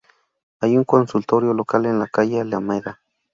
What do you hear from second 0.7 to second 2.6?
un consultorio local en la calle